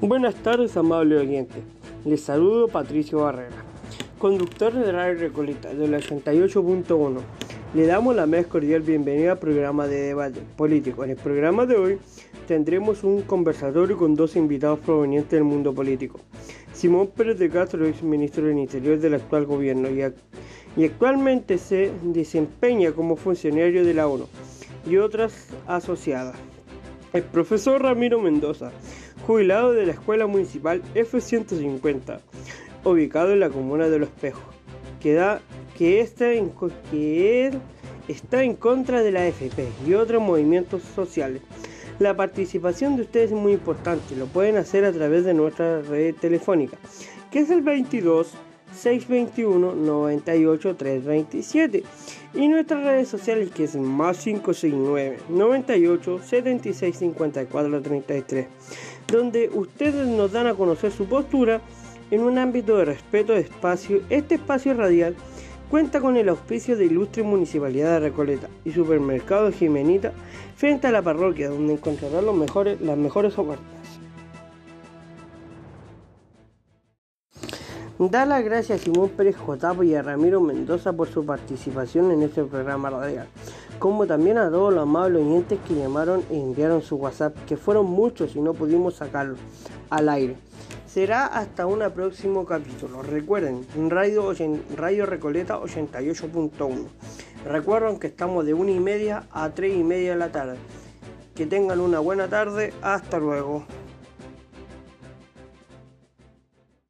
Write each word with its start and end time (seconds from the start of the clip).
Buenas 0.00 0.34
tardes, 0.34 0.76
amable 0.76 1.16
oyente. 1.16 1.54
Les 2.04 2.20
saludo 2.20 2.68
Patricio 2.68 3.20
Barrera, 3.20 3.64
conductor 4.18 4.72
de 4.72 4.90
Radio 4.90 5.18
Recoleta 5.18 5.72
del 5.72 5.94
88.1. 5.94 7.20
Le 7.74 7.86
damos 7.86 8.16
la 8.16 8.26
más 8.26 8.46
cordial 8.46 8.82
bienvenida 8.82 9.32
al 9.32 9.38
programa 9.38 9.86
de 9.86 10.00
debate 10.00 10.40
político. 10.56 11.04
En 11.04 11.10
el 11.10 11.16
programa 11.16 11.64
de 11.64 11.76
hoy 11.76 11.98
tendremos 12.48 13.04
un 13.04 13.22
conversatorio 13.22 13.96
con 13.96 14.14
dos 14.14 14.36
invitados 14.36 14.80
provenientes 14.80 15.30
del 15.30 15.44
mundo 15.44 15.72
político. 15.72 16.20
Simón 16.72 17.08
Pérez 17.08 17.38
de 17.38 17.48
Castro 17.48 17.86
es 17.86 18.02
ministro 18.02 18.46
del 18.46 18.58
Interior 18.58 18.98
del 18.98 19.14
actual 19.14 19.46
gobierno 19.46 19.88
y, 19.90 20.02
y 20.76 20.84
actualmente 20.84 21.56
se 21.58 21.92
desempeña 22.02 22.92
como 22.92 23.16
funcionario 23.16 23.84
de 23.84 23.94
la 23.94 24.08
ONU 24.08 24.26
y 24.86 24.96
otras 24.96 25.48
asociadas. 25.66 26.36
El 27.12 27.22
profesor 27.22 27.80
Ramiro 27.80 28.20
Mendoza, 28.20 28.72
jubilado 29.26 29.72
de 29.72 29.86
la 29.86 29.92
Escuela 29.92 30.26
Municipal 30.26 30.82
F-150, 30.94 32.20
ubicado 32.84 33.32
en 33.32 33.40
la 33.40 33.50
comuna 33.50 33.88
de 33.88 33.98
Los 33.98 34.08
Espejos, 34.08 34.44
que, 35.00 35.14
da, 35.14 35.40
que, 35.76 36.00
está 36.00 36.32
en, 36.32 36.52
él 36.92 37.58
está 38.06 38.42
en 38.42 38.54
contra 38.54 39.02
de 39.02 39.12
la 39.12 39.26
FP 39.26 39.66
y 39.86 39.94
otros 39.94 40.22
movimientos 40.22 40.82
sociales. 40.82 41.42
La 41.98 42.16
participación 42.16 42.96
de 42.96 43.02
ustedes 43.02 43.30
es 43.30 43.36
muy 43.36 43.52
importante, 43.52 44.16
lo 44.16 44.26
pueden 44.26 44.56
hacer 44.56 44.84
a 44.84 44.92
través 44.92 45.24
de 45.24 45.32
nuestra 45.32 45.80
red 45.80 46.14
telefónica, 46.16 46.76
que 47.30 47.40
es 47.40 47.50
el 47.50 47.62
22 47.62 48.32
621 48.74 49.74
98 49.74 50.76
327 50.76 51.84
y 52.34 52.48
nuestras 52.48 52.84
redes 52.84 53.08
sociales 53.08 53.50
que 53.50 53.64
es 53.64 53.76
más 53.76 54.18
569 54.18 55.18
98 55.28 56.20
76 56.24 56.96
54 56.96 57.82
33 57.82 58.46
donde 59.06 59.50
ustedes 59.52 60.06
nos 60.06 60.32
dan 60.32 60.46
a 60.46 60.54
conocer 60.54 60.90
su 60.90 61.06
postura 61.06 61.60
en 62.10 62.20
un 62.20 62.38
ámbito 62.38 62.76
de 62.76 62.84
respeto 62.84 63.32
de 63.32 63.40
espacio. 63.40 64.00
Este 64.10 64.36
espacio 64.36 64.74
radial 64.74 65.14
cuenta 65.70 66.00
con 66.00 66.16
el 66.16 66.28
auspicio 66.28 66.76
de 66.76 66.86
Ilustre 66.86 67.22
Municipalidad 67.22 67.92
de 67.92 68.00
Recoleta 68.08 68.48
y 68.64 68.72
Supermercado 68.72 69.50
Jimenita 69.50 70.12
frente 70.56 70.86
a 70.86 70.92
la 70.92 71.02
parroquia 71.02 71.48
donde 71.48 71.74
encontrarán 71.74 72.26
los 72.26 72.36
mejores, 72.36 72.80
las 72.80 72.96
mejores 72.96 73.38
ofertas. 73.38 73.83
Da 77.98 78.26
las 78.26 78.42
gracias 78.42 78.80
a 78.80 78.84
Simón 78.84 79.10
Pérez 79.10 79.36
Jotapo 79.36 79.84
y 79.84 79.94
a 79.94 80.02
Ramiro 80.02 80.40
Mendoza 80.40 80.92
por 80.92 81.06
su 81.06 81.24
participación 81.24 82.10
en 82.10 82.22
este 82.22 82.42
programa 82.42 82.90
radial, 82.90 83.28
como 83.78 84.04
también 84.04 84.36
a 84.36 84.50
todos 84.50 84.74
los 84.74 84.82
amables 84.82 85.22
oyentes 85.22 85.60
que 85.68 85.76
llamaron 85.76 86.24
e 86.28 86.34
enviaron 86.34 86.82
su 86.82 86.96
WhatsApp, 86.96 87.36
que 87.46 87.56
fueron 87.56 87.86
muchos 87.86 88.34
y 88.34 88.40
no 88.40 88.52
pudimos 88.52 88.96
sacarlo 88.96 89.36
al 89.90 90.08
aire. 90.08 90.36
Será 90.88 91.26
hasta 91.26 91.66
un 91.66 91.88
próximo 91.92 92.44
capítulo. 92.44 93.00
Recuerden, 93.02 93.64
Radio, 93.88 94.32
Radio 94.76 95.06
Recoleta 95.06 95.60
88.1. 95.60 96.88
Recuerden 97.46 98.00
que 98.00 98.08
estamos 98.08 98.44
de 98.44 98.54
una 98.54 98.72
y 98.72 98.80
media 98.80 99.28
a 99.30 99.50
tres 99.50 99.72
y 99.72 99.84
media 99.84 100.10
de 100.10 100.18
la 100.18 100.32
tarde. 100.32 100.56
Que 101.36 101.46
tengan 101.46 101.78
una 101.78 102.00
buena 102.00 102.26
tarde. 102.26 102.72
Hasta 102.82 103.18
luego. 103.20 103.64